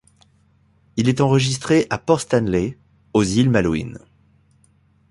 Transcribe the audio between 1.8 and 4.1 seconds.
à Port Stanley, aux îles Malouines.